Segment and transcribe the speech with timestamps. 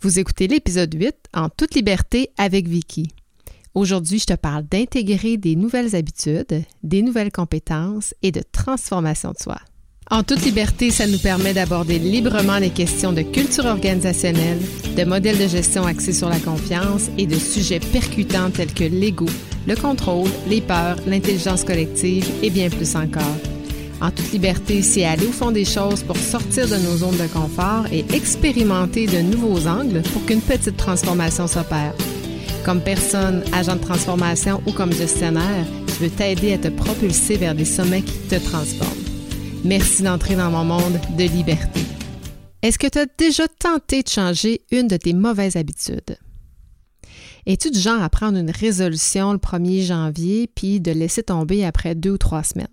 [0.00, 3.08] Vous écoutez l'épisode 8 en toute liberté avec Vicky.
[3.74, 9.38] Aujourd'hui, je te parle d'intégrer des nouvelles habitudes, des nouvelles compétences et de transformation de
[9.38, 9.58] soi.
[10.08, 14.60] En toute liberté, ça nous permet d'aborder librement les questions de culture organisationnelle,
[14.96, 19.26] de modèles de gestion axés sur la confiance et de sujets percutants tels que l'ego,
[19.66, 23.57] le contrôle, les peurs, l'intelligence collective et bien plus encore.
[24.00, 27.26] En toute liberté, c'est aller au fond des choses pour sortir de nos zones de
[27.26, 31.94] confort et expérimenter de nouveaux angles pour qu'une petite transformation s'opère.
[32.64, 37.54] Comme personne, agent de transformation ou comme gestionnaire, je veux t'aider à te propulser vers
[37.54, 39.04] des sommets qui te transforment.
[39.64, 41.80] Merci d'entrer dans mon monde de liberté.
[42.62, 46.18] Est-ce que tu as déjà tenté de changer une de tes mauvaises habitudes?
[47.46, 51.94] Es-tu du genre à prendre une résolution le 1er janvier puis de laisser tomber après
[51.94, 52.68] deux ou trois semaines?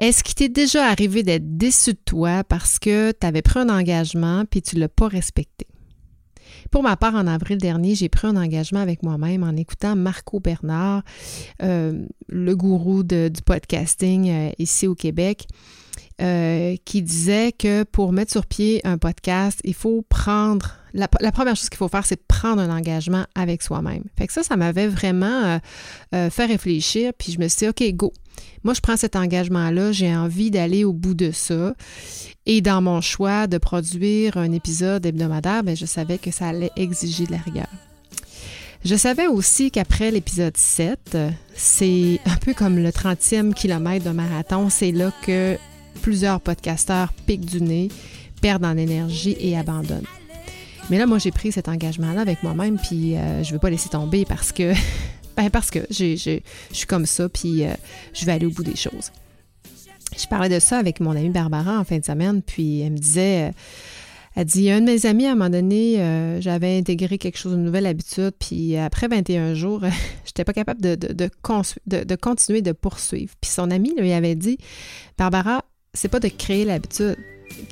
[0.00, 3.68] Est-ce qu'il t'est déjà arrivé d'être déçu de toi parce que tu avais pris un
[3.68, 5.66] engagement puis tu ne l'as pas respecté?
[6.70, 10.40] Pour ma part, en avril dernier, j'ai pris un engagement avec moi-même en écoutant Marco
[10.40, 11.02] Bernard,
[11.62, 15.46] euh, le gourou du podcasting euh, ici au Québec.
[16.22, 21.56] Euh, qui disait que pour mettre sur pied un podcast, il faut prendre la, première
[21.56, 24.04] chose qu'il faut faire, c'est prendre un engagement avec soi-même.
[24.18, 25.58] Fait que ça, ça m'avait vraiment
[26.12, 28.12] fait réfléchir, puis je me suis dit, OK, go.
[28.62, 31.74] Moi, je prends cet engagement-là, j'ai envie d'aller au bout de ça.
[32.46, 36.70] Et dans mon choix de produire un épisode hebdomadaire, bien, je savais que ça allait
[36.76, 37.68] exiger de la rigueur.
[38.84, 41.18] Je savais aussi qu'après l'épisode 7,
[41.54, 45.58] c'est un peu comme le 30e kilomètre de marathon, c'est là que
[46.00, 47.88] plusieurs podcasteurs piquent du nez,
[48.40, 50.06] perdent en énergie et abandonnent.
[50.88, 53.70] Mais là, moi, j'ai pris cet engagement-là avec moi-même, puis euh, je ne veux pas
[53.70, 54.72] laisser tomber parce que
[55.40, 56.16] Ben, parce que je
[56.70, 57.72] suis comme ça, puis euh,
[58.12, 59.10] je vais aller au bout des choses.
[60.18, 62.98] Je parlais de ça avec mon amie Barbara en fin de semaine, puis elle me
[62.98, 63.52] disait, euh,
[64.36, 67.54] elle dit, un de mes amis, à un moment donné, euh, j'avais intégré quelque chose,
[67.54, 69.80] une nouvelle habitude, puis après 21 jours,
[70.26, 71.30] j'étais pas capable de, de,
[72.16, 73.32] continuer de poursuivre.
[73.40, 74.58] Puis son ami lui avait dit,
[75.16, 75.64] Barbara,
[75.94, 77.16] c'est pas de créer l'habitude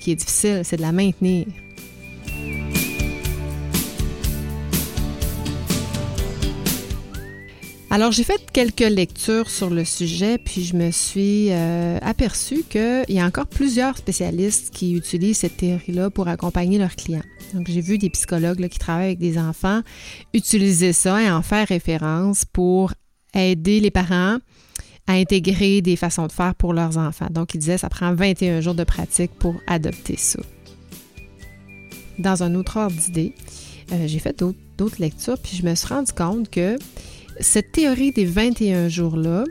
[0.01, 1.45] qui est difficile, c'est de la maintenir.
[7.91, 13.07] Alors, j'ai fait quelques lectures sur le sujet, puis je me suis euh, aperçue qu'il
[13.09, 17.23] y a encore plusieurs spécialistes qui utilisent cette théorie-là pour accompagner leurs clients.
[17.55, 19.81] Donc, j'ai vu des psychologues qui travaillent avec des enfants
[20.35, 22.93] utiliser ça et en faire référence pour
[23.35, 24.37] aider les parents
[25.07, 27.29] à intégrer des façons de faire pour leurs enfants.
[27.31, 30.41] Donc, ils disaient ça prend 21 jours de pratique pour adopter ça.
[32.19, 33.33] Dans un autre ordre d'idée,
[33.93, 36.77] euh, j'ai fait d'autres lectures, puis je me suis rendu compte que
[37.41, 39.45] cette théorie des 21 jours-là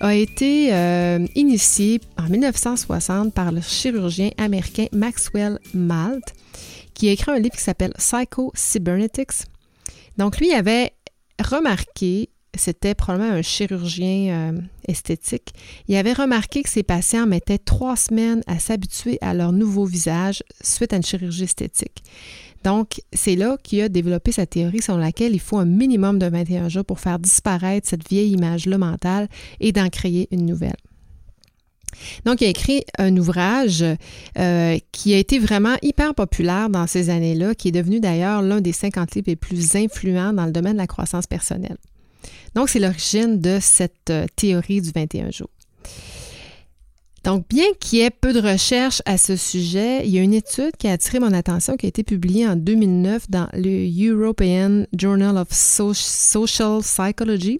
[0.00, 6.24] a été euh, initiée en 1960 par le chirurgien américain Maxwell Malt,
[6.94, 9.46] qui a écrit un livre qui s'appelle Psycho-Cybernetics.
[10.16, 10.92] Donc, lui avait
[11.42, 15.52] remarqué, c'était probablement un chirurgien euh, esthétique,
[15.88, 20.42] il avait remarqué que ses patients mettaient trois semaines à s'habituer à leur nouveau visage
[20.62, 22.02] suite à une chirurgie esthétique.
[22.64, 26.26] Donc, c'est là qu'il a développé sa théorie selon laquelle il faut un minimum de
[26.26, 29.28] 21 jours pour faire disparaître cette vieille image-là mentale
[29.60, 30.76] et d'en créer une nouvelle.
[32.24, 33.84] Donc, il a écrit un ouvrage
[34.38, 38.60] euh, qui a été vraiment hyper populaire dans ces années-là, qui est devenu d'ailleurs l'un
[38.60, 41.76] des 50 livres les plus influents dans le domaine de la croissance personnelle.
[42.54, 45.50] Donc, c'est l'origine de cette euh, théorie du 21 jours.
[47.24, 50.34] Donc, bien qu'il y ait peu de recherches à ce sujet, il y a une
[50.34, 54.84] étude qui a attiré mon attention qui a été publiée en 2009 dans le European
[54.92, 57.58] Journal of Social Psychology.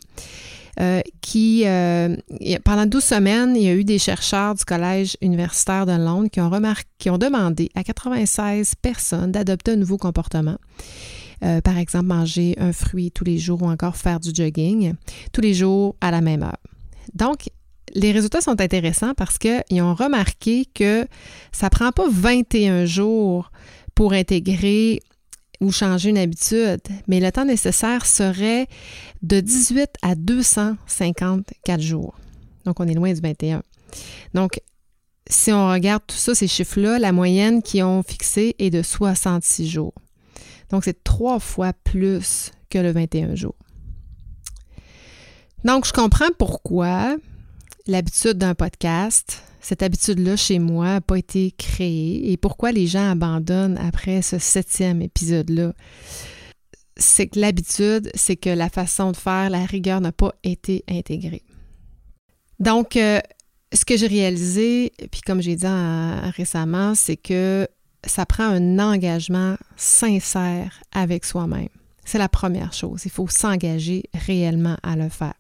[0.81, 2.17] Euh, qui, euh,
[2.65, 6.41] pendant 12 semaines, il y a eu des chercheurs du Collège universitaire de Londres qui
[6.41, 10.57] ont, remarqué, qui ont demandé à 96 personnes d'adopter un nouveau comportement.
[11.45, 14.95] Euh, par exemple, manger un fruit tous les jours ou encore faire du jogging
[15.33, 16.59] tous les jours à la même heure.
[17.15, 17.51] Donc,
[17.93, 21.07] les résultats sont intéressants parce qu'ils ont remarqué que
[21.53, 23.51] ça ne prend pas 21 jours
[23.95, 25.03] pour intégrer
[25.61, 28.67] ou changer une habitude, mais le temps nécessaire serait
[29.23, 32.15] de 18 à 254 jours.
[32.65, 33.63] Donc, on est loin du 21.
[34.35, 34.61] Donc,
[35.29, 39.69] si on regarde tout ça, ces chiffres-là, la moyenne qu'ils ont fixée est de 66
[39.69, 39.95] jours.
[40.71, 43.55] Donc, c'est trois fois plus que le 21 jours.
[45.65, 47.17] Donc, je comprends pourquoi
[47.87, 53.11] l'habitude d'un podcast, cette habitude-là chez moi n'a pas été créée et pourquoi les gens
[53.11, 55.73] abandonnent après ce septième épisode-là?
[56.97, 61.43] C'est que l'habitude, c'est que la façon de faire, la rigueur n'a pas été intégrée.
[62.61, 63.21] Donc, euh,
[63.73, 65.67] ce que j'ai réalisé, puis comme j'ai dit
[66.37, 67.67] récemment, c'est que
[68.07, 71.69] ça prend un engagement sincère avec soi-même.
[72.05, 73.03] C'est la première chose.
[73.07, 75.35] Il faut s'engager réellement à le faire.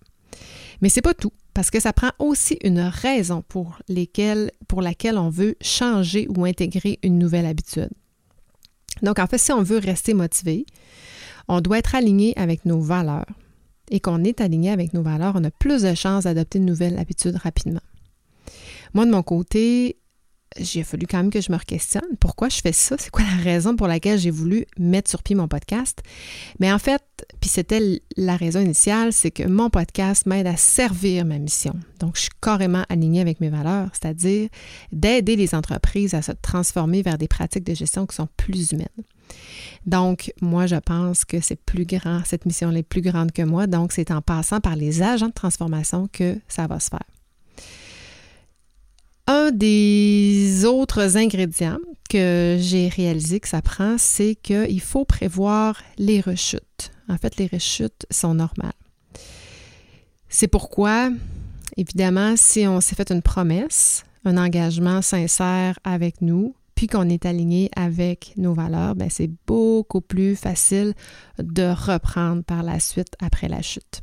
[0.80, 4.50] Mais c'est pas tout, parce que ça prend aussi une raison pour, laquelle
[5.16, 7.90] on veut changer ou intégrer une nouvelle habitude.
[9.02, 10.66] Donc, en fait, si on veut rester motivé,
[11.48, 13.26] on doit être aligné avec nos valeurs.
[13.90, 16.98] Et qu'on est aligné avec nos valeurs, on a plus de chances d'adopter une nouvelle
[16.98, 17.82] habitude rapidement.
[18.94, 19.98] Moi, de mon côté,
[20.58, 22.16] j'ai fallu quand même que je me questionne.
[22.20, 22.96] Pourquoi je fais ça?
[22.98, 26.02] C'est quoi la raison pour laquelle j'ai voulu mettre sur pied mon podcast?
[26.60, 27.02] Mais en fait,
[27.40, 31.74] puis c'était la raison initiale, c'est que mon podcast m'aide à servir ma mission.
[32.00, 34.48] Donc, je suis carrément alignée avec mes valeurs, c'est-à-dire
[34.92, 38.88] d'aider les entreprises à se transformer vers des pratiques de gestion qui sont plus humaines.
[39.86, 43.66] Donc, moi, je pense que c'est plus grand, cette mission est plus grande que moi.
[43.66, 47.13] Donc, c'est en passant par les agents de transformation que ça va se faire.
[49.26, 51.78] Un des autres ingrédients
[52.10, 56.92] que j'ai réalisé que ça prend, c'est qu'il faut prévoir les rechutes.
[57.08, 58.72] En fait, les rechutes sont normales.
[60.28, 61.10] C'est pourquoi,
[61.76, 67.24] évidemment, si on s'est fait une promesse, un engagement sincère avec nous, puis qu'on est
[67.24, 70.92] aligné avec nos valeurs, ben c'est beaucoup plus facile
[71.38, 74.02] de reprendre par la suite après la chute.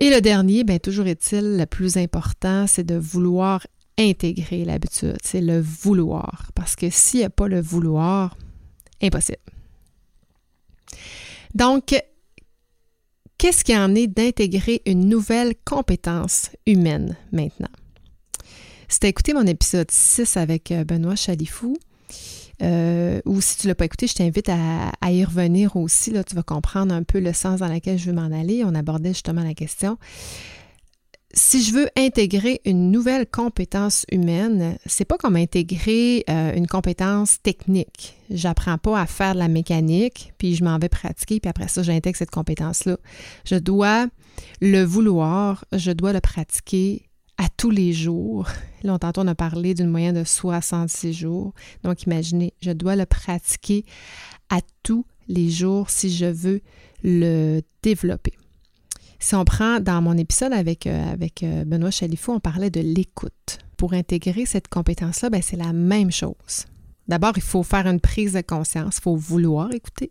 [0.00, 3.66] Et le dernier, bien, toujours est-il, le plus important, c'est de vouloir
[3.98, 5.18] intégrer l'habitude.
[5.22, 6.50] C'est le vouloir.
[6.54, 8.36] Parce que s'il n'y a pas le vouloir,
[9.02, 9.38] impossible.
[11.54, 11.94] Donc,
[13.36, 17.68] qu'est-ce qu'il y en est d'intégrer une nouvelle compétence humaine maintenant?
[18.88, 21.76] C'était écouter mon épisode 6 avec euh, Benoît Chalifou.
[22.62, 26.10] Euh, ou si tu ne l'as pas écouté, je t'invite à, y revenir aussi.
[26.10, 28.62] Là, tu vas comprendre un peu le sens dans lequel je veux m'en aller.
[28.64, 29.98] On abordait justement la question.
[31.32, 37.40] Si je veux intégrer une nouvelle compétence humaine, c'est pas comme intégrer euh, une compétence
[37.40, 38.16] technique.
[38.30, 41.84] J'apprends pas à faire de la mécanique, puis je m'en vais pratiquer, puis après ça,
[41.84, 42.96] j'intègre cette compétence-là.
[43.44, 44.08] Je dois
[44.60, 47.09] le vouloir, je dois le pratiquer
[47.40, 48.46] à tous les jours.
[48.82, 51.54] Là, on, a parlé d'une moyenne de 66 jours.
[51.82, 53.84] Donc, imaginez, je dois le pratiquer
[54.50, 56.60] à tous les jours si je veux
[57.02, 58.34] le développer.
[59.18, 62.80] Si on prend dans mon épisode avec, euh, avec euh, Benoît Chalifou, on parlait de
[62.80, 63.58] l'écoute.
[63.76, 66.66] Pour intégrer cette compétence-là, ben, c'est la même chose.
[67.08, 70.10] D'abord, il faut faire une prise de conscience, il faut vouloir écouter.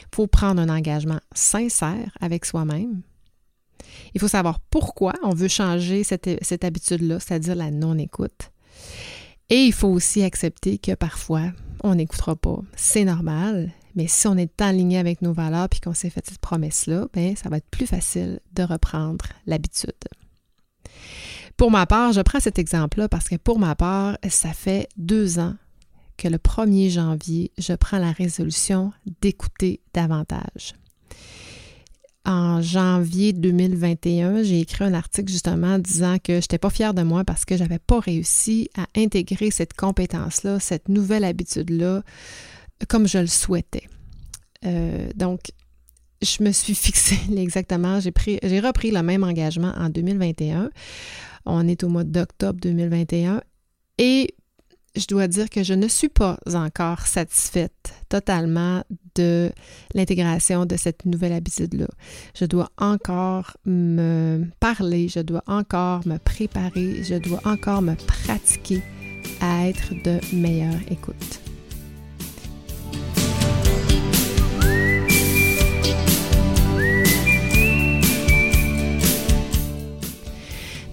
[0.00, 3.02] Il faut prendre un engagement sincère avec soi-même.
[4.14, 8.50] Il faut savoir pourquoi on veut changer cette, habitude-là, c'est-à-dire la non-écoute.
[9.50, 11.52] Et il faut aussi accepter que parfois,
[11.82, 12.60] on n'écoutera pas.
[12.76, 16.38] C'est normal, mais si on est aligné avec nos valeurs puis qu'on s'est fait cette
[16.38, 19.92] promesse-là, bien, ça va être plus facile de reprendre l'habitude.
[21.56, 25.38] Pour ma part, je prends cet exemple-là parce que pour ma part, ça fait deux
[25.38, 25.54] ans
[26.16, 30.74] que le 1er janvier, je prends la résolution d'écouter davantage
[32.28, 37.02] en janvier 2021, j'ai écrit un article justement disant que je n'étais pas fière de
[37.02, 42.02] moi parce que je n'avais pas réussi à intégrer cette compétence-là, cette nouvelle habitude-là,
[42.86, 43.88] comme je le souhaitais.
[44.66, 45.40] Euh, donc,
[46.20, 50.70] je me suis fixé exactement, j'ai j'ai repris le même engagement en 2021.
[51.46, 53.40] On est au mois d'octobre 2021
[53.96, 54.34] et
[54.98, 58.82] je dois dire que je ne suis pas encore satisfaite totalement
[59.14, 59.50] de
[59.94, 61.88] l'intégration de cette nouvelle habitude-là.
[62.34, 68.82] Je dois encore me parler, je dois encore me préparer, je dois encore me pratiquer
[69.40, 71.47] à être de meilleure écoute.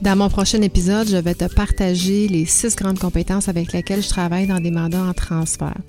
[0.06, 4.10] Dans mon prochain épisode, je vais te partager les six grandes compétences avec lesquelles je
[4.10, 5.80] travaille dans des mandats en transfert.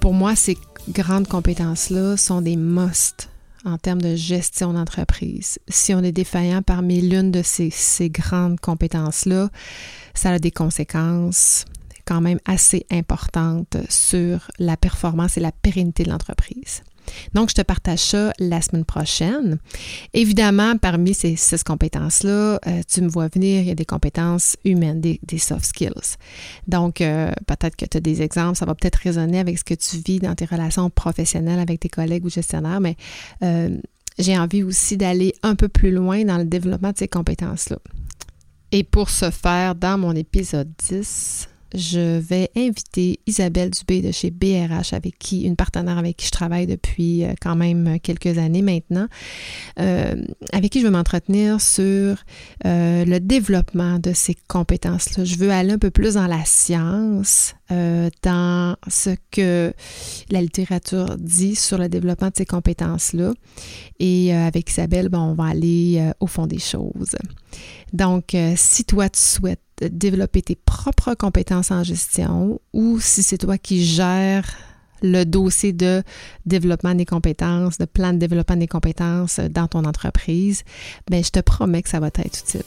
[0.00, 0.58] Pour moi, ces
[0.90, 3.30] grandes compétences-là sont des must
[3.64, 5.58] en termes de gestion d'entreprise.
[5.66, 9.48] Si on est défaillant parmi l'une de ces, ces grandes compétences-là,
[10.12, 11.64] ça a des conséquences
[12.04, 16.82] quand même assez importantes sur la performance et la pérennité de l'entreprise.
[17.34, 19.58] Donc, je te partage ça la semaine prochaine.
[20.14, 24.56] Évidemment, parmi ces six compétences-là, euh, tu me vois venir, il y a des compétences
[24.64, 26.16] humaines, des, soft skills.
[26.66, 29.74] Donc, euh, peut-être que tu as des exemples, ça va peut-être résonner avec ce que
[29.74, 32.96] tu vis dans tes relations professionnelles avec tes collègues ou gestionnaires, mais
[33.42, 33.78] euh,
[34.18, 37.78] j'ai envie aussi d'aller un peu plus loin dans le développement de ces compétences-là.
[38.72, 44.30] Et pour ce faire, dans mon épisode 10, je vais inviter Isabelle Dubé de chez
[44.30, 48.62] BRH, avec qui, une partenaire avec qui je travaille depuis euh, quand même quelques années
[48.62, 49.06] maintenant,
[49.78, 50.14] euh,
[50.52, 52.16] avec qui je vais m'entretenir sur
[52.64, 55.24] euh, le développement de ces compétences-là.
[55.24, 57.54] Je veux aller un peu plus dans la science,
[58.22, 59.74] dans ce que
[60.30, 63.34] la littérature dit sur le développement de ces compétences-là.
[63.98, 67.14] Et avec Isabelle, ben, on va aller au fond des choses.
[67.92, 73.58] Donc, si toi, tu souhaites développer tes propres compétences en gestion ou si c'est toi
[73.58, 74.56] qui gères
[75.02, 76.02] le dossier de
[76.46, 80.64] développement des compétences, de plan de développement des compétences dans ton entreprise,
[81.08, 82.62] bien, je te promets que ça va t'être utile.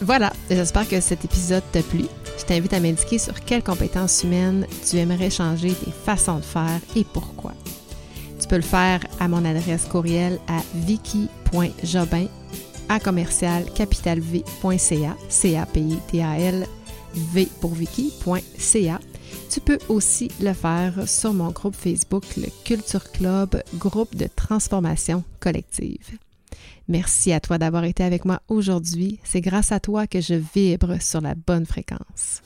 [0.00, 2.04] Voilà, j'espère que cet épisode t'a plu.
[2.38, 6.80] Je t'invite à m'indiquer sur quelles compétences humaines tu aimerais changer tes façons de faire
[6.94, 7.53] et pourquoi.
[8.54, 12.28] Peux le faire à mon adresse courriel à vicky.jobin
[12.88, 16.64] à commercial capitalv.ca, c a p i t a l
[17.14, 19.00] v pour vicky.ca.
[19.50, 25.24] Tu peux aussi le faire sur mon groupe Facebook, le Culture Club, groupe de transformation
[25.40, 26.16] collective.
[26.86, 29.18] Merci à toi d'avoir été avec moi aujourd'hui.
[29.24, 32.40] C'est grâce à toi que je vibre sur la bonne fréquence.